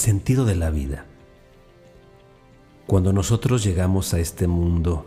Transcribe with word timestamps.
sentido 0.00 0.46
de 0.46 0.56
la 0.56 0.70
vida. 0.70 1.04
Cuando 2.86 3.12
nosotros 3.12 3.62
llegamos 3.62 4.14
a 4.14 4.18
este 4.18 4.48
mundo 4.48 5.06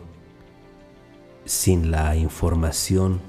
sin 1.44 1.90
la 1.90 2.16
información 2.16 3.20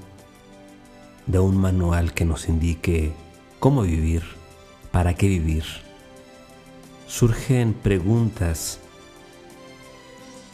de 1.26 1.40
un 1.40 1.56
manual 1.56 2.14
que 2.14 2.24
nos 2.24 2.48
indique 2.48 3.12
cómo 3.58 3.82
vivir, 3.82 4.22
para 4.92 5.14
qué 5.14 5.26
vivir, 5.26 5.64
surgen 7.08 7.74
preguntas 7.74 8.78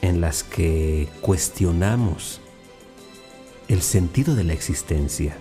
en 0.00 0.22
las 0.22 0.42
que 0.42 1.10
cuestionamos 1.20 2.40
el 3.68 3.82
sentido 3.82 4.34
de 4.34 4.44
la 4.44 4.54
existencia. 4.54 5.36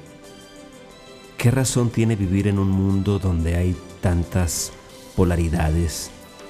¿Qué 1.38 1.50
razón 1.50 1.90
tiene 1.90 2.18
vivir 2.18 2.48
en 2.48 2.60
un 2.60 2.70
mundo 2.70 3.20
donde 3.20 3.56
hay 3.56 3.76
tantas 4.02 4.74
polaridades, 5.16 6.10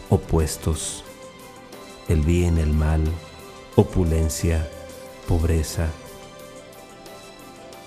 opuestos, 0.10 1.04
el 2.08 2.22
bien, 2.22 2.58
el 2.58 2.74
mal, 2.74 3.04
opulencia, 3.76 4.70
pobreza, 5.28 5.88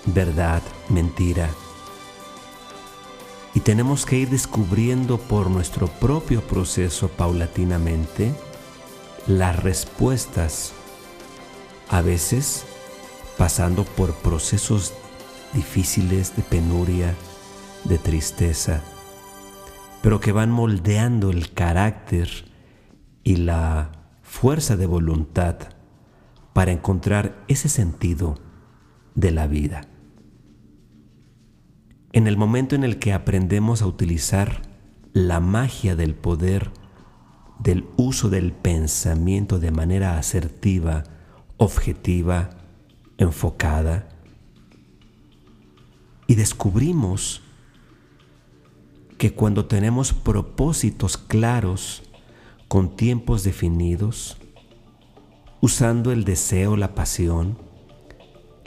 verdad, 0.05 0.61
mentira? 0.89 1.49
Y 3.53 3.61
tenemos 3.61 4.05
que 4.05 4.17
ir 4.17 4.29
descubriendo 4.29 5.17
por 5.17 5.49
nuestro 5.49 5.87
propio 5.87 6.41
proceso 6.41 7.07
paulatinamente 7.07 8.33
las 9.27 9.55
respuestas, 9.63 10.73
a 11.89 12.01
veces 12.01 12.63
pasando 13.37 13.83
por 13.83 14.13
procesos 14.15 14.93
difíciles 15.53 16.35
de 16.35 16.43
penuria, 16.43 17.15
de 17.85 17.97
tristeza, 17.97 18.81
pero 20.05 20.19
que 20.19 20.31
van 20.31 20.51
moldeando 20.51 21.31
el 21.31 21.51
carácter 21.51 22.29
y 23.23 23.37
la 23.37 23.91
fuerza 24.21 24.77
de 24.77 24.85
voluntad 24.85 25.55
para 26.53 26.71
encontrar 26.71 27.43
ese 27.47 27.69
sentido 27.69 28.37
de 29.15 29.31
la 29.31 29.47
vida. 29.47 29.87
En 32.13 32.27
el 32.27 32.37
momento 32.37 32.75
en 32.75 32.83
el 32.83 32.99
que 32.99 33.13
aprendemos 33.13 33.81
a 33.81 33.87
utilizar 33.87 34.61
la 35.13 35.39
magia 35.39 35.95
del 35.95 36.13
poder, 36.13 36.69
del 37.57 37.87
uso 37.97 38.29
del 38.29 38.51
pensamiento 38.51 39.57
de 39.57 39.71
manera 39.71 40.19
asertiva, 40.19 41.01
objetiva, 41.57 42.51
enfocada, 43.17 44.07
y 46.27 46.35
descubrimos 46.35 47.41
que 49.17 49.33
cuando 49.33 49.65
tenemos 49.65 50.13
propósitos 50.13 51.17
claros, 51.17 52.03
con 52.67 52.95
tiempos 52.95 53.43
definidos, 53.43 54.37
usando 55.61 56.11
el 56.11 56.25
deseo, 56.25 56.75
la 56.75 56.95
pasión, 56.95 57.57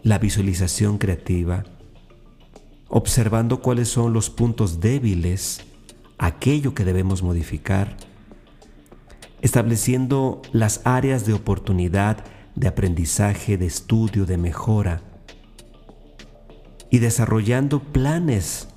la 0.03 0.19
visualización 0.19 0.99
creativa, 0.99 1.65
observando 2.89 3.61
cuáles 3.61 3.89
son 3.89 4.13
los 4.13 4.31
puntos 4.31 4.81
débiles, 4.81 5.61
aquello 6.17 6.75
que 6.75 6.85
debemos 6.85 7.23
modificar, 7.23 7.97
estableciendo 9.43 10.43
las 10.53 10.81
áreas 10.85 11.27
de 11.27 11.35
oportunidad, 11.35 12.25
de 12.55 12.69
aprendizaje, 12.69 13.59
de 13.59 13.67
estudio, 13.67 14.27
de 14.27 14.39
mejora, 14.39 15.03
y 16.91 16.99
desarrollando 16.99 17.81
planes 17.81 18.69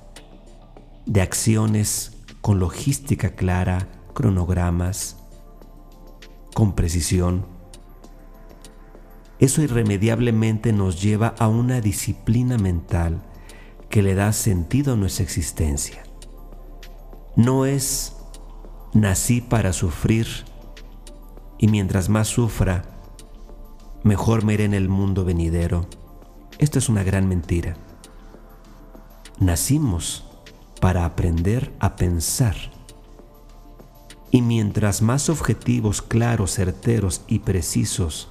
de 1.06 1.22
acciones 1.22 2.18
con 2.40 2.58
logística 2.58 3.34
clara, 3.34 3.88
cronogramas, 4.14 5.16
con 6.54 6.74
precisión. 6.74 7.46
Eso 9.38 9.62
irremediablemente 9.62 10.72
nos 10.72 11.02
lleva 11.02 11.34
a 11.38 11.48
una 11.48 11.80
disciplina 11.80 12.58
mental 12.58 13.22
que 13.88 14.02
le 14.02 14.14
da 14.14 14.32
sentido 14.32 14.94
a 14.94 14.96
nuestra 14.96 15.24
existencia. 15.24 16.02
No 17.36 17.66
es 17.66 18.16
nací 18.92 19.40
para 19.40 19.72
sufrir 19.72 20.26
y 21.58 21.68
mientras 21.68 22.08
más 22.08 22.28
sufra, 22.28 22.84
mejor 24.02 24.44
me 24.44 24.54
iré 24.54 24.64
en 24.64 24.74
el 24.74 24.88
mundo 24.88 25.24
venidero. 25.24 25.86
Esto 26.58 26.78
es 26.78 26.88
una 26.88 27.02
gran 27.02 27.28
mentira. 27.28 27.76
Nacimos 29.38 30.31
para 30.82 31.04
aprender 31.04 31.72
a 31.78 31.94
pensar. 31.94 32.56
Y 34.32 34.42
mientras 34.42 35.00
más 35.00 35.28
objetivos 35.28 36.02
claros, 36.02 36.56
certeros 36.56 37.22
y 37.28 37.38
precisos 37.38 38.28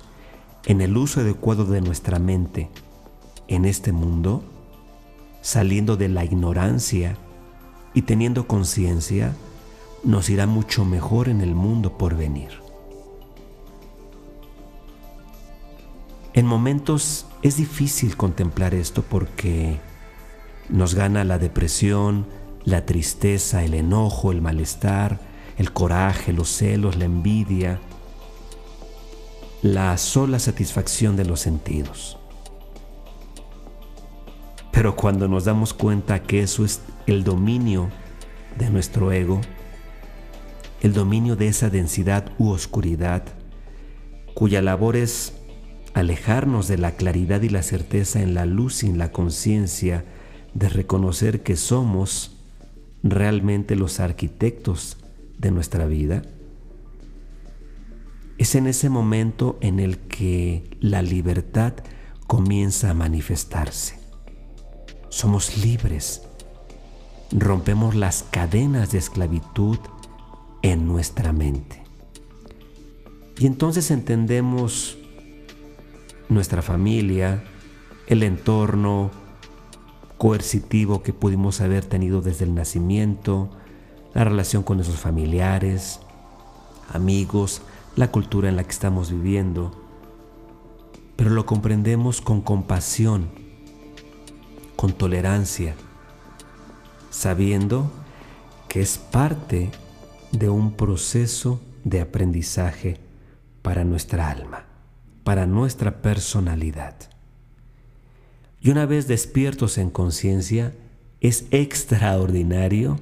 en 0.66 0.82
el 0.82 0.98
uso 0.98 1.22
adecuado 1.22 1.64
de 1.64 1.80
nuestra 1.80 2.20
mente 2.20 2.70
en 3.48 3.64
este 3.64 3.94
mundo, 3.94 4.44
saliendo 5.42 5.96
de 5.96 6.10
la 6.10 6.26
ignorancia 6.26 7.16
y 7.94 8.02
teniendo 8.02 8.48
conciencia, 8.48 9.34
nos 10.04 10.30
irá 10.30 10.46
mucho 10.46 10.84
mejor 10.84 11.30
en 11.30 11.40
el 11.40 11.56
mundo 11.56 11.98
por 11.98 12.18
venir. 12.18 12.52
En 16.34 16.46
momentos 16.46 17.28
es 17.44 17.56
difícil 17.56 18.18
contemplar 18.18 18.74
esto 18.74 19.04
porque 19.04 19.80
nos 20.68 20.96
gana 20.96 21.24
la 21.24 21.38
depresión, 21.38 22.41
la 22.64 22.86
tristeza, 22.86 23.64
el 23.64 23.74
enojo, 23.74 24.32
el 24.32 24.42
malestar, 24.42 25.20
el 25.58 25.74
coraje, 25.74 26.34
los 26.34 26.50
celos, 26.50 26.96
la 26.96 27.06
envidia, 27.06 27.80
la 29.62 29.98
sola 29.98 30.40
satisfacción 30.40 31.16
de 31.16 31.26
los 31.26 31.40
sentidos. 31.40 32.18
Pero 34.72 34.96
cuando 34.96 35.28
nos 35.28 35.46
damos 35.46 35.74
cuenta 35.74 36.24
que 36.24 36.42
eso 36.42 36.66
es 36.66 36.82
el 37.06 37.24
dominio 37.24 37.90
de 38.58 38.70
nuestro 38.70 39.12
ego, 39.12 39.42
el 40.82 40.94
dominio 40.94 41.36
de 41.36 41.48
esa 41.48 41.70
densidad 41.70 42.32
u 42.40 42.50
oscuridad, 42.50 43.24
cuya 44.34 44.62
labor 44.62 44.96
es 44.96 45.34
alejarnos 45.94 46.68
de 46.68 46.78
la 46.78 46.92
claridad 46.92 47.42
y 47.42 47.50
la 47.50 47.64
certeza 47.64 48.22
en 48.22 48.34
la 48.34 48.46
luz 48.46 48.84
y 48.84 48.88
en 48.88 48.98
la 48.98 49.12
conciencia 49.12 50.06
de 50.54 50.70
reconocer 50.70 51.44
que 51.44 51.58
somos 51.58 52.41
realmente 53.04 53.76
los 53.76 54.00
arquitectos 54.00 54.98
de 55.38 55.52
nuestra 55.52 55.86
vida, 55.86 56.22
es 58.38 58.56
en 58.56 58.68
ese 58.68 58.90
momento 58.90 59.58
en 59.62 59.80
el 59.80 60.00
que 60.00 60.78
la 60.80 61.02
libertad 61.02 61.74
comienza 62.28 62.90
a 62.90 62.94
manifestarse. 62.94 64.00
Somos 65.10 65.58
libres, 65.64 66.24
rompemos 67.32 67.96
las 67.96 68.24
cadenas 68.24 68.92
de 68.92 68.98
esclavitud 68.98 69.78
en 70.62 70.88
nuestra 70.88 71.34
mente. 71.34 71.84
Y 73.38 73.46
entonces 73.46 73.92
entendemos 73.92 74.98
nuestra 76.30 76.62
familia, 76.62 77.44
el 78.08 78.24
entorno, 78.24 79.12
coercitivo 80.22 81.02
que 81.02 81.14
pudimos 81.14 81.62
haber 81.62 81.84
tenido 81.84 82.22
desde 82.22 82.46
el 82.46 82.54
nacimiento, 82.54 83.50
la 84.14 84.24
relación 84.24 84.62
con 84.62 84.78
nuestros 84.78 85.00
familiares, 85.00 86.00
amigos, 86.94 87.64
la 87.96 88.12
cultura 88.12 88.48
en 88.48 88.56
la 88.56 88.64
que 88.64 88.70
estamos 88.70 89.12
viviendo, 89.12 89.72
pero 91.16 91.32
lo 91.32 91.48
comprendemos 91.48 92.22
con 92.22 92.42
compasión, 92.42 93.32
con 94.76 94.94
tolerancia, 94.94 95.74
sabiendo 97.10 97.92
que 98.68 98.82
es 98.82 99.00
parte 99.00 99.72
de 100.32 100.50
un 100.50 100.74
proceso 100.74 101.60
de 101.84 102.00
aprendizaje 102.00 103.00
para 103.64 103.84
nuestra 103.84 104.30
alma, 104.30 104.66
para 105.24 105.48
nuestra 105.48 106.04
personalidad. 106.04 107.11
Y 108.62 108.70
una 108.70 108.86
vez 108.86 109.08
despiertos 109.08 109.80
en 109.80 109.90
conciencia, 109.90 110.74
es 111.20 111.46
extraordinario 111.50 113.00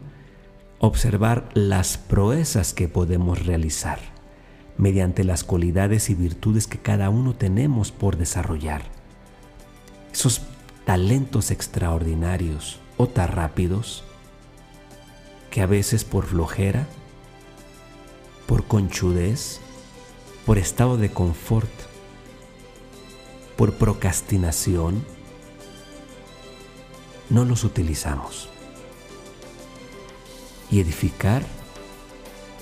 observar 0.79 1.50
las 1.53 1.97
proezas 1.97 2.73
que 2.73 2.88
podemos 2.88 3.45
realizar 3.45 4.00
mediante 4.77 5.25
las 5.25 5.44
cualidades 5.44 6.09
y 6.09 6.15
virtudes 6.15 6.65
que 6.65 6.77
cada 6.77 7.09
uno 7.09 7.35
tenemos 7.35 7.91
por 7.91 8.15
desarrollar. 8.15 8.83
Esos 10.13 10.41
talentos 10.85 11.51
extraordinarios 11.51 12.79
o 12.95 13.07
tan 13.07 13.27
rápidos 13.27 14.06
que 15.51 15.61
a 15.61 15.65
veces 15.65 16.06
por 16.06 16.25
flojera, 16.27 16.88
por 18.47 18.63
conchudez, 18.63 19.59
por 20.45 20.57
estado 20.57 20.95
de 20.95 21.11
confort, 21.11 21.69
por 23.57 23.73
procrastinación, 23.73 25.03
no 27.30 27.46
los 27.46 27.64
utilizamos. 27.64 28.50
Y 30.72 30.80
edificar 30.80 31.44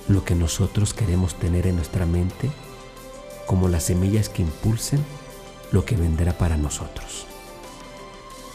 lo 0.08 0.24
que 0.24 0.36
nosotros 0.36 0.94
queremos 0.94 1.36
tener 1.36 1.68
en 1.68 1.76
nuestra 1.76 2.06
mente 2.06 2.50
como 3.46 3.68
las 3.68 3.84
semillas 3.84 4.30
que 4.30 4.42
impulsen 4.42 5.04
lo 5.72 5.86
que 5.86 5.96
vendrá 5.96 6.38
para 6.38 6.58
nosotros. 6.58 7.26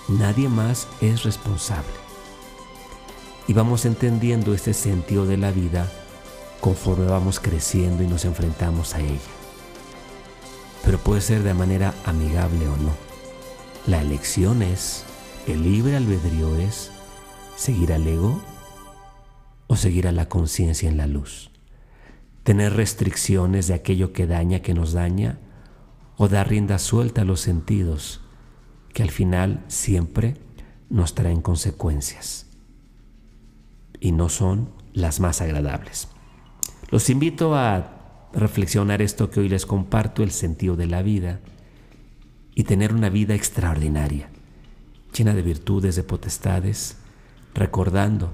Nadie 0.09 0.49
más 0.49 0.89
es 1.01 1.23
responsable. 1.23 1.93
Y 3.49 3.53
vamos 3.55 3.85
entendiendo 3.85 4.55
este 4.55 4.73
sentido 4.75 5.27
de 5.27 5.37
la 5.37 5.51
vida 5.51 5.91
conforme 6.61 7.07
vamos 7.07 7.41
creciendo 7.41 8.03
y 8.03 8.07
nos 8.07 8.25
enfrentamos 8.25 8.95
a 8.95 9.01
ella. 9.01 9.19
Pero 10.85 10.99
puede 10.99 11.21
ser 11.21 11.43
de 11.43 11.55
manera 11.55 11.95
amigable 12.05 12.69
o 12.69 12.77
no. 12.77 12.93
La 13.87 14.01
elección 14.01 14.63
es, 14.63 15.05
el 15.47 15.63
libre 15.63 15.97
albedrío 15.97 16.57
es, 16.57 16.91
seguir 17.57 17.93
al 17.93 18.07
ego 18.07 18.41
o 19.67 19.77
seguir 19.77 20.07
a 20.07 20.13
la 20.13 20.29
conciencia 20.29 20.89
en 20.89 20.97
la 20.97 21.07
luz. 21.07 21.51
Tener 22.43 22.75
restricciones 22.75 23.69
de 23.69 23.75
aquello 23.75 24.13
que 24.13 24.27
daña, 24.27 24.61
que 24.61 24.75
nos 24.75 24.93
daña, 24.93 25.39
o 26.17 26.29
dar 26.29 26.49
rienda 26.49 26.79
suelta 26.79 27.23
a 27.23 27.25
los 27.25 27.41
sentidos, 27.41 28.21
que 28.93 29.03
al 29.03 29.11
final 29.11 29.65
siempre 29.69 30.37
nos 30.91 31.15
traen 31.15 31.41
consecuencias 31.41 32.47
y 33.99 34.13
no 34.13 34.29
son 34.29 34.71
las 34.93 35.21
más 35.21 35.41
agradables. 35.41 36.09
Los 36.91 37.09
invito 37.09 37.55
a 37.55 38.29
reflexionar 38.35 39.01
esto 39.01 39.31
que 39.31 39.41
hoy 39.41 39.49
les 39.49 39.65
comparto, 39.65 40.23
el 40.23 40.31
sentido 40.31 40.77
de 40.77 40.87
la 40.87 41.03
vida, 41.03 41.41
y 42.55 42.65
tener 42.65 42.93
una 42.93 43.09
vida 43.09 43.35
extraordinaria, 43.35 44.29
llena 45.13 45.35
de 45.35 45.43
virtudes, 45.43 45.97
de 45.97 46.03
potestades, 46.03 46.97
recordando 47.55 48.33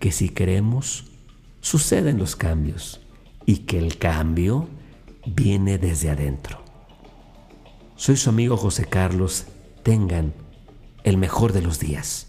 que 0.00 0.12
si 0.12 0.28
queremos, 0.28 1.04
suceden 1.60 2.18
los 2.18 2.36
cambios 2.36 3.00
y 3.44 3.58
que 3.58 3.78
el 3.78 3.98
cambio 3.98 4.68
viene 5.26 5.78
desde 5.78 6.10
adentro. 6.10 6.62
Soy 7.96 8.16
su 8.16 8.30
amigo 8.30 8.56
José 8.56 8.84
Carlos. 8.84 9.46
Tengan 9.82 10.34
el 11.04 11.16
mejor 11.16 11.52
de 11.52 11.62
los 11.62 11.78
días. 11.78 12.26